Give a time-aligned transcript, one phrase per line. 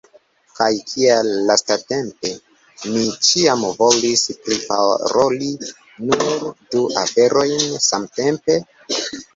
[0.59, 2.31] Kaj kial lastatempe,
[2.95, 5.53] mi ĉiam volis priparoli
[6.09, 8.63] nur du aferojn samtempe?